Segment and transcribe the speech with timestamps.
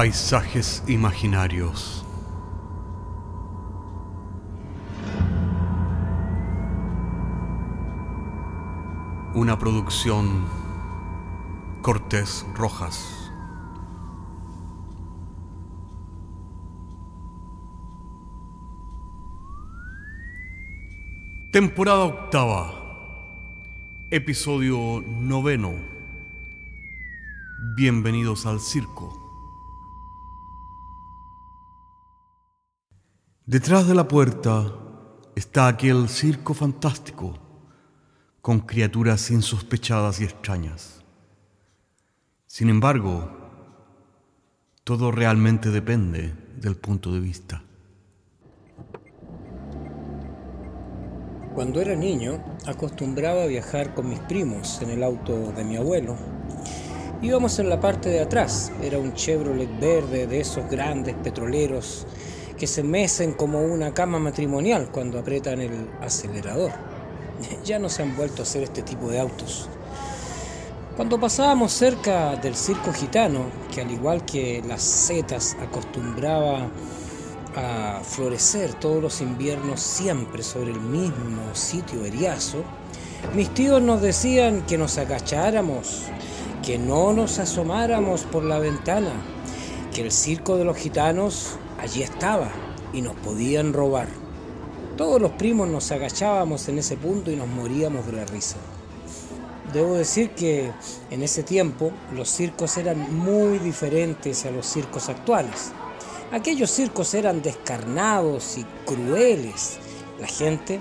[0.00, 2.06] Paisajes imaginarios.
[9.34, 10.46] Una producción
[11.82, 13.30] Cortés Rojas.
[21.52, 22.72] Temporada octava.
[24.10, 25.74] Episodio noveno.
[27.76, 29.29] Bienvenidos al circo.
[33.50, 34.72] Detrás de la puerta
[35.34, 37.36] está aquel circo fantástico
[38.40, 41.02] con criaturas insospechadas y extrañas.
[42.46, 43.28] Sin embargo,
[44.84, 47.64] todo realmente depende del punto de vista.
[51.52, 56.14] Cuando era niño, acostumbraba a viajar con mis primos en el auto de mi abuelo.
[57.20, 62.06] Íbamos en la parte de atrás, era un Chevrolet verde de esos grandes petroleros
[62.60, 66.70] que se mecen como una cama matrimonial cuando apretan el acelerador.
[67.64, 69.66] Ya no se han vuelto a hacer este tipo de autos.
[70.94, 76.68] Cuando pasábamos cerca del circo gitano, que al igual que las setas acostumbraba
[77.56, 82.62] a florecer todos los inviernos siempre sobre el mismo sitio eriazo,
[83.34, 86.02] mis tíos nos decían que nos agacháramos,
[86.62, 89.12] que no nos asomáramos por la ventana,
[89.94, 92.50] que el circo de los gitanos allí estaba
[92.92, 94.08] y nos podían robar.
[94.96, 98.56] Todos los primos nos agachábamos en ese punto y nos moríamos de la risa.
[99.72, 100.72] Debo decir que
[101.10, 105.72] en ese tiempo los circos eran muy diferentes a los circos actuales.
[106.32, 109.78] Aquellos circos eran descarnados y crueles.
[110.20, 110.80] La gente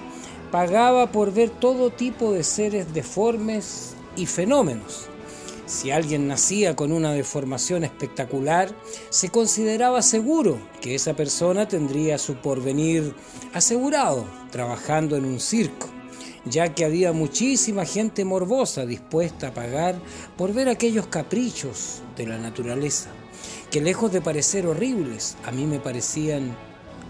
[0.51, 5.07] pagaba por ver todo tipo de seres deformes y fenómenos.
[5.69, 8.75] Si alguien nacía con una deformación espectacular,
[9.11, 13.13] se consideraba seguro que esa persona tendría su porvenir
[13.53, 15.87] asegurado trabajando en un circo,
[16.43, 20.01] ya que había muchísima gente morbosa dispuesta a pagar
[20.37, 23.11] por ver aquellos caprichos de la naturaleza,
[23.69, 26.57] que lejos de parecer horribles, a mí me parecían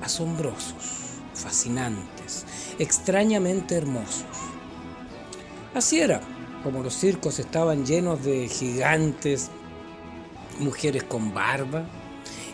[0.02, 0.74] asombrosos,
[1.34, 2.44] fascinantes,
[2.78, 4.26] extrañamente hermosos.
[5.74, 9.50] Así era como los circos estaban llenos de gigantes,
[10.60, 11.86] mujeres con barba,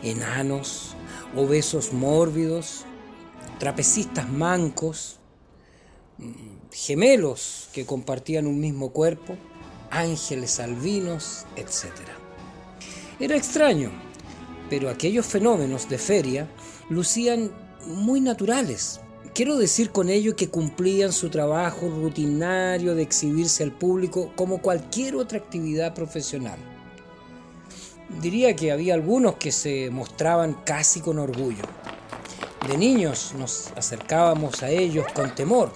[0.03, 0.95] enanos,
[1.35, 2.85] obesos mórbidos,
[3.59, 5.19] trapecistas mancos,
[6.71, 9.35] gemelos que compartían un mismo cuerpo,
[9.89, 11.85] ángeles albinos, etc.
[13.19, 13.91] Era extraño,
[14.69, 16.47] pero aquellos fenómenos de feria
[16.89, 17.51] lucían
[17.85, 18.99] muy naturales,
[19.35, 25.17] Quiero decir con ello que cumplían su trabajo rutinario de exhibirse al público como cualquier
[25.17, 26.57] otra actividad profesional.
[28.21, 31.65] Diría que había algunos que se mostraban casi con orgullo.
[32.65, 35.73] De niños nos acercábamos a ellos con temor.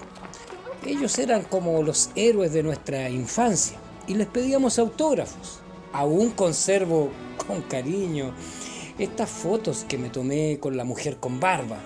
[0.86, 3.76] Ellos eran como los héroes de nuestra infancia
[4.06, 5.58] y les pedíamos autógrafos.
[5.92, 7.10] Aún conservo
[7.46, 8.32] con cariño
[8.98, 11.78] estas fotos que me tomé con la mujer con barba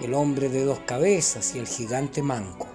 [0.00, 2.66] el hombre de dos cabezas y el gigante manco.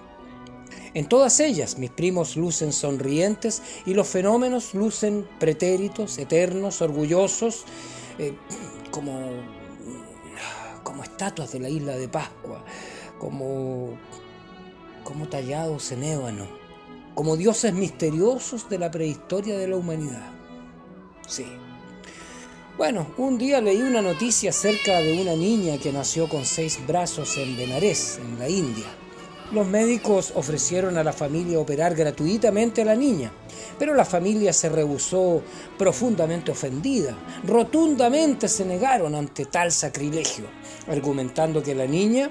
[0.93, 7.65] En todas ellas mis primos lucen sonrientes y los fenómenos lucen pretéritos, eternos, orgullosos,
[8.17, 8.33] eh,
[8.91, 9.29] como,
[10.83, 12.63] como estatuas de la isla de Pascua,
[13.19, 13.97] como,
[15.03, 16.47] como tallados en ébano,
[17.13, 20.31] como dioses misteriosos de la prehistoria de la humanidad.
[21.27, 21.45] Sí,
[22.77, 27.37] bueno, un día leí una noticia acerca de una niña que nació con seis brazos
[27.37, 28.85] en Benares, en la India.
[29.53, 33.31] Los médicos ofrecieron a la familia operar gratuitamente a la niña,
[33.79, 35.41] pero la familia se rehusó
[35.77, 37.16] profundamente ofendida.
[37.45, 40.45] Rotundamente se negaron ante tal sacrilegio,
[40.89, 42.29] argumentando que la niña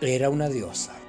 [0.00, 1.01] era una diosa.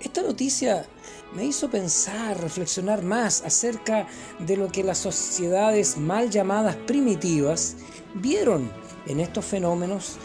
[0.00, 0.86] Esta noticia
[1.34, 4.06] me hizo pensar, reflexionar más acerca
[4.38, 7.76] de lo que las sociedades mal llamadas primitivas
[8.14, 8.70] vieron
[9.06, 10.16] en estos fenómenos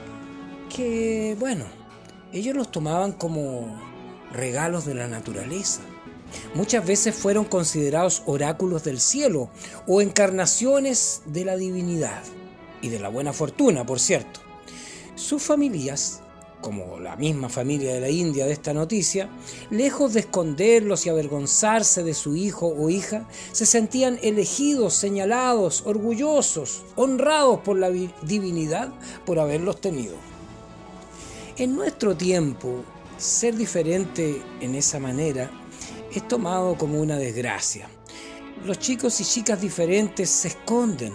[0.74, 1.66] que, bueno,
[2.32, 3.80] ellos los tomaban como
[4.32, 5.82] regalos de la naturaleza.
[6.54, 9.50] Muchas veces fueron considerados oráculos del cielo
[9.88, 12.24] o encarnaciones de la divinidad
[12.82, 14.40] y de la buena fortuna, por cierto.
[15.16, 16.22] Sus familias
[16.66, 19.30] como la misma familia de la India de esta noticia,
[19.70, 26.82] lejos de esconderlos y avergonzarse de su hijo o hija, se sentían elegidos, señalados, orgullosos,
[26.96, 27.92] honrados por la
[28.24, 28.92] divinidad
[29.28, 30.16] por haberlos tenido.
[31.56, 32.84] En nuestro tiempo,
[33.16, 35.52] ser diferente en esa manera
[36.12, 37.88] es tomado como una desgracia.
[38.66, 41.14] Los chicos y chicas diferentes se esconden,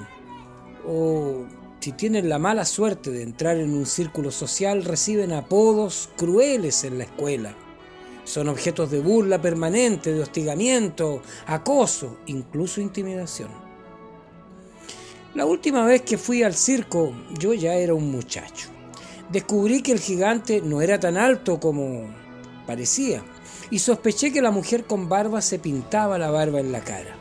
[0.87, 1.45] o
[1.81, 6.99] si tienen la mala suerte de entrar en un círculo social, reciben apodos crueles en
[6.99, 7.55] la escuela.
[8.25, 13.49] Son objetos de burla permanente, de hostigamiento, acoso, incluso intimidación.
[15.35, 18.69] La última vez que fui al circo, yo ya era un muchacho.
[19.31, 22.13] Descubrí que el gigante no era tan alto como
[22.67, 23.23] parecía
[23.71, 27.17] y sospeché que la mujer con barba se pintaba la barba en la cara.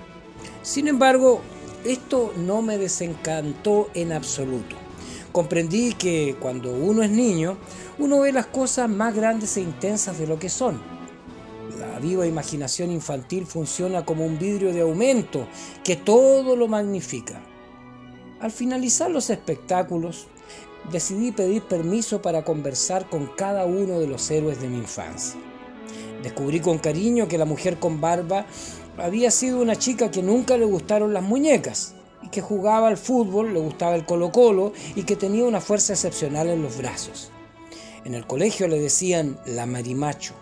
[0.64, 1.42] Sin embargo,
[1.86, 4.76] esto no me desencantó en absoluto.
[5.32, 7.58] Comprendí que cuando uno es niño,
[7.98, 10.82] uno ve las cosas más grandes e intensas de lo que son.
[11.80, 15.48] La viva imaginación infantil funciona como un vidrio de aumento
[15.84, 17.42] que todo lo magnifica.
[18.42, 20.28] Al finalizar los espectáculos,
[20.92, 25.40] decidí pedir permiso para conversar con cada uno de los héroes de mi infancia.
[26.24, 28.46] Descubrí con cariño que la mujer con barba
[29.02, 33.54] había sido una chica que nunca le gustaron las muñecas y que jugaba al fútbol,
[33.54, 37.32] le gustaba el colo colo y que tenía una fuerza excepcional en los brazos.
[38.06, 40.34] En el colegio le decían la marimacho.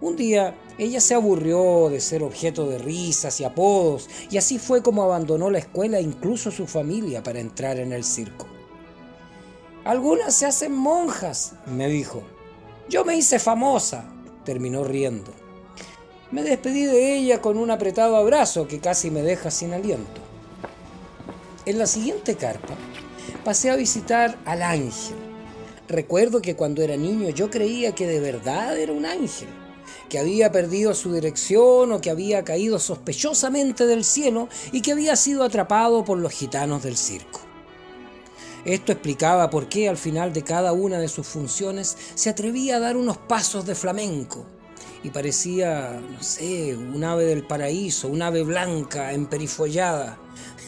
[0.00, 4.82] Un día ella se aburrió de ser objeto de risas y apodos y así fue
[4.82, 8.46] como abandonó la escuela e incluso su familia para entrar en el circo.
[9.84, 12.22] Algunas se hacen monjas, me dijo.
[12.88, 14.04] Yo me hice famosa,
[14.44, 15.32] terminó riendo.
[16.30, 20.20] Me despedí de ella con un apretado abrazo que casi me deja sin aliento.
[21.64, 22.74] En la siguiente carpa
[23.44, 25.16] pasé a visitar al ángel.
[25.88, 29.48] Recuerdo que cuando era niño yo creía que de verdad era un ángel,
[30.10, 35.16] que había perdido su dirección o que había caído sospechosamente del cielo y que había
[35.16, 37.40] sido atrapado por los gitanos del circo.
[38.66, 42.80] Esto explicaba por qué al final de cada una de sus funciones se atrevía a
[42.80, 44.44] dar unos pasos de flamenco
[45.02, 50.18] y parecía, no sé, un ave del paraíso, un ave blanca, emperifollada.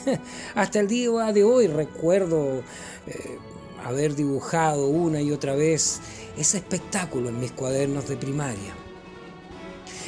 [0.55, 2.63] Hasta el día de hoy recuerdo
[3.07, 3.39] eh,
[3.85, 6.01] haber dibujado una y otra vez
[6.37, 8.75] ese espectáculo en mis cuadernos de primaria.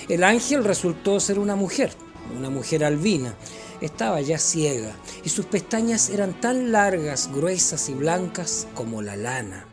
[0.08, 1.92] El ángel resultó ser una mujer,
[2.36, 3.34] una mujer albina.
[3.80, 4.94] Estaba ya ciega
[5.24, 9.66] y sus pestañas eran tan largas, gruesas y blancas como la lana.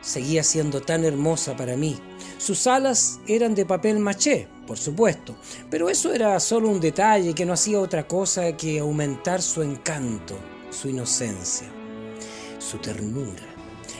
[0.00, 2.00] Seguía siendo tan hermosa para mí
[2.42, 5.36] sus alas eran de papel maché, por supuesto,
[5.70, 10.36] pero eso era solo un detalle que no hacía otra cosa que aumentar su encanto,
[10.68, 11.68] su inocencia,
[12.58, 13.44] su ternura.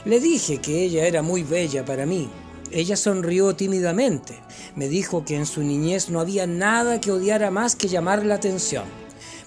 [0.05, 2.29] Le dije que ella era muy bella para mí.
[2.73, 4.35] Ella sonrió tímidamente.
[4.75, 8.35] Me dijo que en su niñez no había nada que odiara más que llamar la
[8.35, 8.87] atención.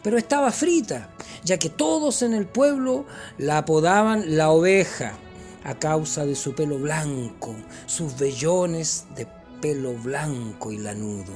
[0.04, 1.10] Pero estaba frita,
[1.44, 3.06] ya que todos en el pueblo
[3.38, 5.18] la apodaban la oveja
[5.66, 7.56] a causa de su pelo blanco,
[7.88, 9.28] sus vellones de
[9.60, 11.34] pelo blanco y lanudo.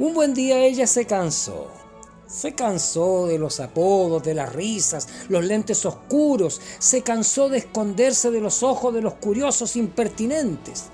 [0.00, 1.70] Un buen día ella se cansó.
[2.26, 8.30] Se cansó de los apodos, de las risas, los lentes oscuros, se cansó de esconderse
[8.30, 10.86] de los ojos de los curiosos impertinentes.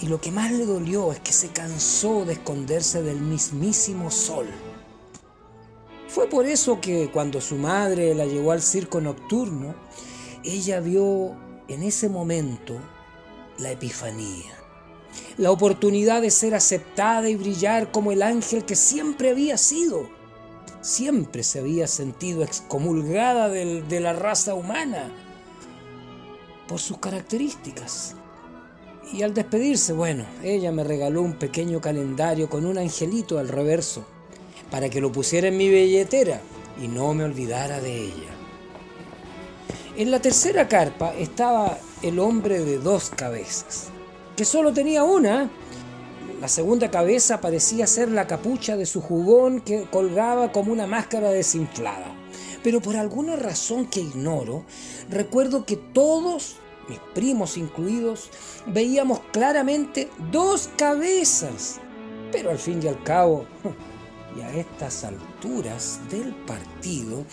[0.00, 4.46] Y lo que más le dolió es que se cansó de esconderse del mismísimo sol.
[6.08, 9.74] Fue por eso que cuando su madre la llevó al circo nocturno,
[10.44, 11.34] ella vio
[11.68, 12.76] en ese momento
[13.58, 14.52] la epifanía,
[15.38, 20.08] la oportunidad de ser aceptada y brillar como el ángel que siempre había sido.
[20.82, 25.10] Siempre se había sentido excomulgada de la raza humana
[26.68, 28.16] por sus características.
[29.12, 34.04] Y al despedirse, bueno, ella me regaló un pequeño calendario con un angelito al reverso,
[34.70, 36.40] para que lo pusiera en mi billetera
[36.82, 38.43] y no me olvidara de ella.
[39.96, 43.90] En la tercera carpa estaba el hombre de dos cabezas,
[44.36, 45.48] que solo tenía una.
[46.40, 51.30] La segunda cabeza parecía ser la capucha de su jugón que colgaba como una máscara
[51.30, 52.12] desinflada.
[52.64, 54.64] Pero por alguna razón que ignoro,
[55.10, 56.56] recuerdo que todos,
[56.88, 58.30] mis primos incluidos,
[58.66, 61.78] veíamos claramente dos cabezas.
[62.32, 63.46] Pero al fin y al cabo,
[64.36, 67.24] y a estas alturas del partido,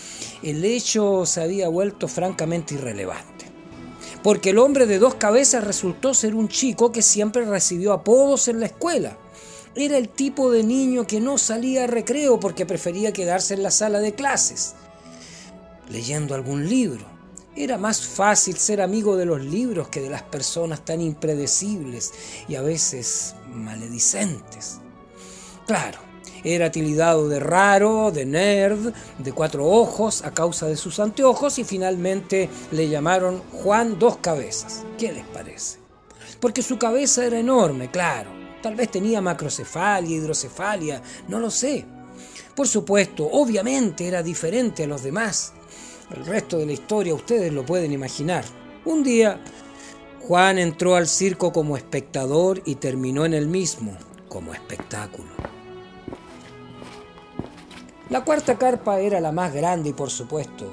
[0.44, 3.46] el hecho se había vuelto francamente irrelevante.
[4.24, 8.60] Porque el hombre de dos cabezas resultó ser un chico que siempre recibió apodos en
[8.60, 9.18] la escuela.
[9.74, 13.72] Era el tipo de niño que no salía a recreo porque prefería quedarse en la
[13.72, 14.76] sala de clases,
[15.90, 17.06] leyendo algún libro.
[17.56, 22.14] Era más fácil ser amigo de los libros que de las personas tan impredecibles
[22.48, 24.80] y a veces maledicentes.
[25.66, 26.11] Claro,
[26.44, 31.64] era tildado de raro, de nerd, de cuatro ojos a causa de sus anteojos y
[31.64, 34.84] finalmente le llamaron Juan Dos Cabezas.
[34.98, 35.80] ¿Qué les parece?
[36.40, 38.32] Porque su cabeza era enorme, claro.
[38.62, 41.86] Tal vez tenía macrocefalia, hidrocefalia, no lo sé.
[42.56, 45.54] Por supuesto, obviamente era diferente a los demás.
[46.16, 48.44] El resto de la historia ustedes lo pueden imaginar.
[48.86, 49.40] Un día,
[50.22, 55.51] Juan entró al circo como espectador y terminó en el mismo como espectáculo.
[58.12, 60.70] La cuarta carpa era la más grande y por supuesto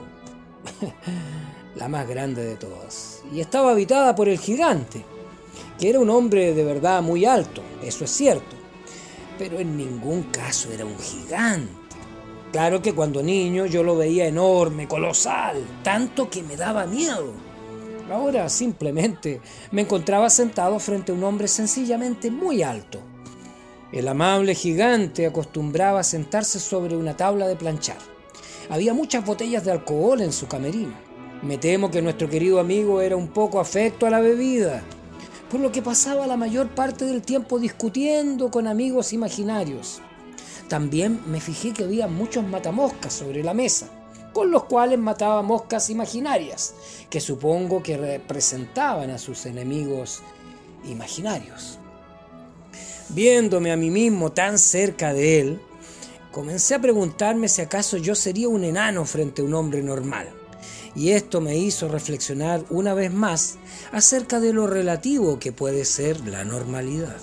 [1.76, 3.22] la más grande de todas.
[3.32, 5.04] Y estaba habitada por el gigante,
[5.78, 8.56] que era un hombre de verdad muy alto, eso es cierto,
[9.38, 11.70] pero en ningún caso era un gigante.
[12.50, 17.34] Claro que cuando niño yo lo veía enorme, colosal, tanto que me daba miedo.
[18.10, 19.40] Ahora simplemente
[19.70, 23.00] me encontraba sentado frente a un hombre sencillamente muy alto.
[23.90, 27.96] El amable gigante acostumbraba a sentarse sobre una tabla de planchar.
[28.68, 30.92] Había muchas botellas de alcohol en su camerino.
[31.40, 34.82] Me temo que nuestro querido amigo era un poco afecto a la bebida,
[35.50, 40.02] por lo que pasaba la mayor parte del tiempo discutiendo con amigos imaginarios.
[40.68, 43.88] También me fijé que había muchos matamoscas sobre la mesa,
[44.34, 46.74] con los cuales mataba moscas imaginarias,
[47.08, 50.20] que supongo que representaban a sus enemigos
[50.84, 51.78] imaginarios.
[53.10, 55.60] Viéndome a mí mismo tan cerca de él,
[56.30, 60.28] comencé a preguntarme si acaso yo sería un enano frente a un hombre normal.
[60.94, 63.56] Y esto me hizo reflexionar una vez más
[63.92, 67.16] acerca de lo relativo que puede ser la normalidad.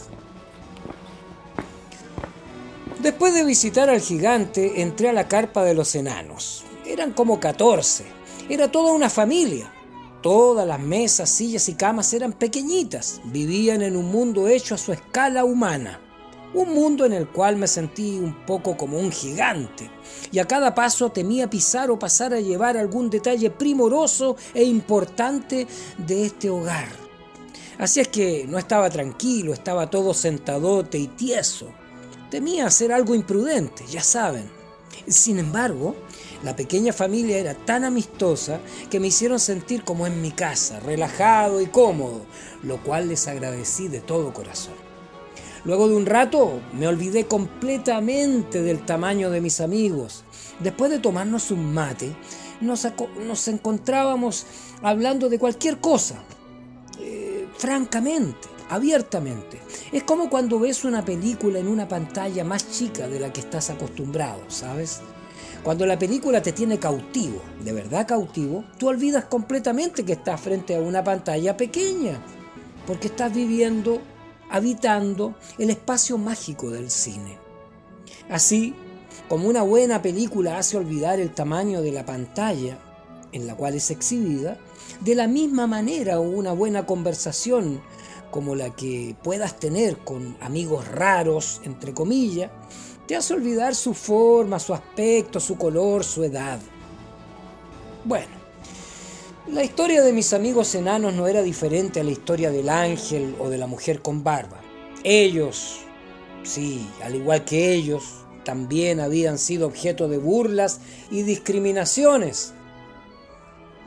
[3.02, 6.64] Después de visitar al gigante, entré a la carpa de los enanos.
[6.88, 8.06] Eran como 14.
[8.50, 9.72] Era toda una familia.
[10.26, 13.22] Todas las mesas, sillas y camas eran pequeñitas.
[13.26, 16.02] Vivían en un mundo hecho a su escala humana.
[16.56, 19.88] Un mundo en el cual me sentí un poco como un gigante.
[20.32, 25.68] Y a cada paso temía pisar o pasar a llevar algún detalle primoroso e importante
[26.00, 26.88] de este hogar.
[27.78, 31.68] Así es que no estaba tranquilo, estaba todo sentadote y tieso
[32.32, 34.50] temía hacer algo imprudente, ya saben.
[35.08, 35.96] Sin embargo,
[36.46, 38.60] la pequeña familia era tan amistosa
[38.92, 42.22] que me hicieron sentir como en mi casa, relajado y cómodo,
[42.62, 44.76] lo cual les agradecí de todo corazón.
[45.64, 50.24] Luego de un rato me olvidé completamente del tamaño de mis amigos.
[50.60, 52.16] Después de tomarnos un mate,
[52.62, 52.86] nos,
[53.48, 54.46] encontrábamos
[54.84, 56.24] hablando de cualquier cosa,
[57.00, 59.60] eh, francamente abiertamente.
[59.92, 63.70] Es como cuando ves una película en una pantalla más chica de la que estás
[63.72, 65.02] acostumbrado, ¿sabes?
[65.66, 70.76] Cuando la película te tiene cautivo, de verdad cautivo, tú olvidas completamente que estás frente
[70.76, 72.24] a una pantalla pequeña,
[72.86, 74.00] porque estás viviendo,
[74.52, 77.40] habitando el espacio mágico del cine.
[78.30, 78.76] Así,
[79.28, 82.78] como una buena película hace olvidar el tamaño de la pantalla
[83.32, 84.60] en la cual es exhibida,
[85.02, 87.82] de la misma manera una buena conversación
[88.30, 92.52] como la que puedas tener con amigos raros, entre comillas,
[93.08, 96.60] te hace olvidar su forma, su aspecto, su color, su edad.
[98.04, 98.34] Bueno,
[99.48, 103.50] la historia de mis amigos enanos no era diferente a la historia del ángel o
[103.50, 104.60] de la mujer con barba.
[105.04, 105.82] Ellos,
[106.44, 110.80] sí, al igual que ellos, también habían sido objeto de burlas
[111.12, 112.54] y discriminaciones.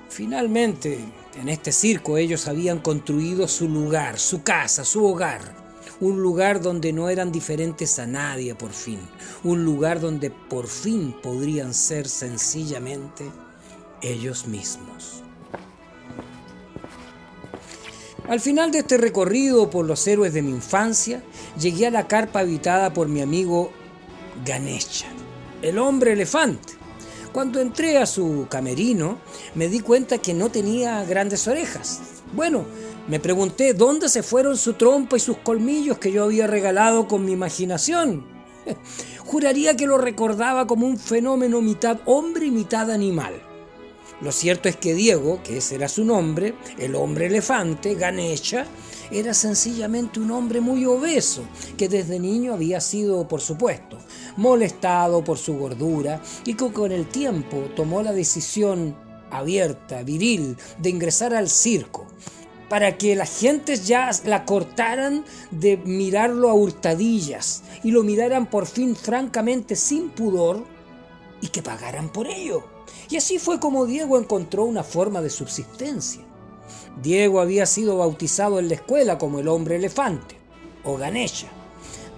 [0.08, 0.98] Finalmente,
[1.40, 5.67] en este circo ellos habían construido su lugar, su casa, su hogar.
[6.00, 9.00] Un lugar donde no eran diferentes a nadie por fin.
[9.42, 13.30] Un lugar donde por fin podrían ser sencillamente
[14.00, 15.24] ellos mismos.
[18.28, 21.22] Al final de este recorrido por los héroes de mi infancia,
[21.58, 23.72] llegué a la carpa habitada por mi amigo
[24.44, 25.06] Ganesha,
[25.62, 26.77] el hombre elefante.
[27.38, 29.18] Cuando entré a su camerino,
[29.54, 32.00] me di cuenta que no tenía grandes orejas.
[32.32, 32.64] Bueno,
[33.06, 37.24] me pregunté dónde se fueron su trompa y sus colmillos que yo había regalado con
[37.24, 38.26] mi imaginación.
[39.24, 43.40] Juraría que lo recordaba como un fenómeno mitad hombre y mitad animal.
[44.20, 48.66] Lo cierto es que Diego, que ese era su nombre, el hombre elefante, Ganesha,
[49.10, 51.42] era sencillamente un hombre muy obeso,
[51.76, 53.98] que desde niño había sido, por supuesto,
[54.36, 58.96] molestado por su gordura y que con el tiempo tomó la decisión
[59.30, 62.06] abierta, viril, de ingresar al circo,
[62.68, 68.66] para que las gentes ya la cortaran de mirarlo a hurtadillas y lo miraran por
[68.66, 70.64] fin francamente sin pudor
[71.40, 72.64] y que pagaran por ello.
[73.10, 76.27] Y así fue como Diego encontró una forma de subsistencia.
[77.02, 80.36] Diego había sido bautizado en la escuela como el hombre elefante,
[80.84, 81.48] o Ganesha,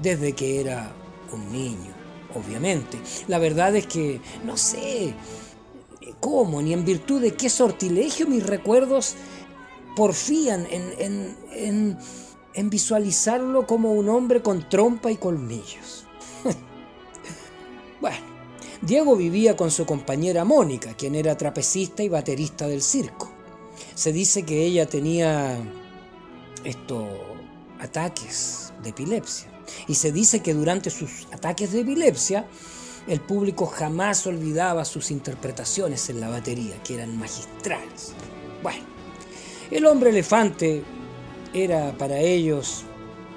[0.01, 0.93] desde que era
[1.33, 2.01] un niño
[2.35, 2.99] obviamente.
[3.29, 5.15] La verdad es que no sé
[6.21, 9.15] cómo ni en virtud de qué sortilegio mis recuerdos
[9.97, 11.99] porfían en, en,
[12.55, 16.07] en visualizarlo como un hombre con trompa y colmillos.
[18.01, 18.19] bueno,
[18.83, 23.30] Diego vivía con su compañera Mónica, quien era trapecista y baterista del circo.
[23.95, 25.59] Se dice que ella tenía
[26.65, 27.07] estos
[27.81, 29.51] ataques de epilepsia.
[29.87, 32.47] Y se dice que durante sus ataques de epilepsia,
[33.07, 38.13] el público jamás olvidaba sus interpretaciones en la batería, que eran magistrales.
[38.63, 38.85] Bueno,
[39.71, 40.83] el hombre elefante
[41.55, 42.85] era para ellos,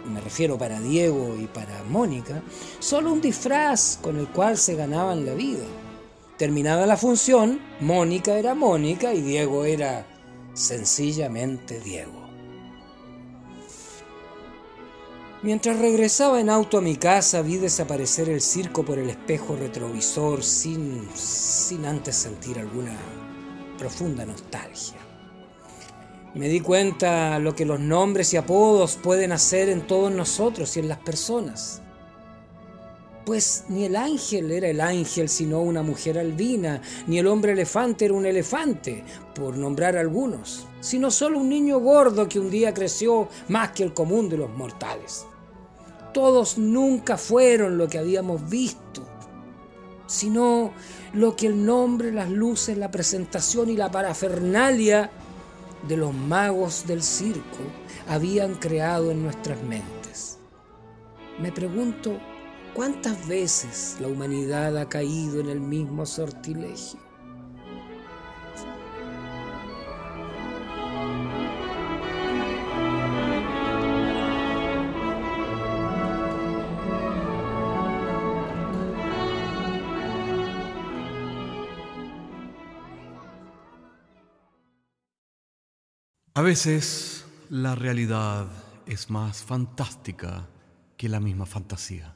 [0.05, 2.43] me refiero para Diego y para Mónica,
[2.79, 5.63] solo un disfraz con el cual se ganaban la vida.
[6.38, 10.05] Terminada la función, Mónica era Mónica y Diego era
[10.53, 12.24] sencillamente Diego.
[15.43, 20.41] Mientras regresaba en auto a mi casa vi desaparecer el circo por el espejo retrovisor
[20.41, 22.95] sin, sin antes sentir alguna
[23.77, 24.98] profunda nostalgia.
[26.33, 30.79] Me di cuenta lo que los nombres y apodos pueden hacer en todos nosotros y
[30.79, 31.83] en las personas.
[33.25, 38.06] Pues ni el ángel era el ángel sino una mujer albina, ni el hombre elefante
[38.06, 39.03] era un elefante,
[39.34, 43.94] por nombrar algunos, sino solo un niño gordo que un día creció más que el
[43.94, 45.25] común de los mortales
[46.13, 49.03] todos nunca fueron lo que habíamos visto,
[50.06, 50.72] sino
[51.13, 55.10] lo que el nombre, las luces, la presentación y la parafernalia
[55.88, 57.60] de los magos del circo
[58.08, 60.38] habían creado en nuestras mentes.
[61.39, 62.20] Me pregunto,
[62.74, 67.00] ¿cuántas veces la humanidad ha caído en el mismo sortilegio?
[86.36, 88.47] A veces la realidad
[88.88, 90.50] es más fantástica
[90.97, 92.15] que la misma fantasía.